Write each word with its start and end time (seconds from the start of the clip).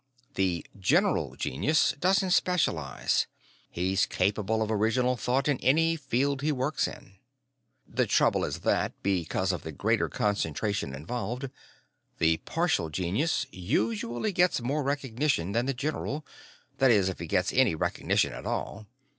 The 0.33 0.65
"general" 0.79 1.35
genius 1.35 1.93
doesn't 1.99 2.31
specialize. 2.31 3.27
He's 3.69 4.07
capable 4.07 4.63
of 4.63 4.71
original 4.71 5.15
thought 5.15 5.47
in 5.47 5.59
any 5.59 5.95
field 5.95 6.41
he 6.41 6.51
works 6.51 6.87
in. 6.87 7.17
The 7.87 8.07
trouble 8.07 8.43
is 8.43 8.61
that, 8.61 8.93
because 9.03 9.51
of 9.51 9.61
the 9.61 9.71
greater 9.71 10.09
concentration 10.09 10.95
involved, 10.95 11.51
the 12.17 12.37
partial 12.45 12.89
genius 12.89 13.45
usually 13.51 14.31
gets 14.31 14.59
more 14.59 14.81
recognition 14.81 15.51
than 15.51 15.67
the 15.67 15.71
general 15.75 16.25
that 16.79 16.89
is, 16.89 17.07
if 17.07 17.19
he 17.19 17.27
gets 17.27 17.53
any 17.53 17.75
recognition 17.75 18.33
at 18.33 18.47
all. 18.47 18.87